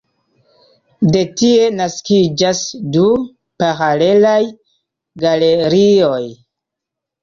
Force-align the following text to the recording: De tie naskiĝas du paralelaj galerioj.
De 1.15 1.21
tie 1.41 1.67
naskiĝas 1.81 2.63
du 2.97 3.05
paralelaj 3.63 4.43
galerioj. 5.29 6.23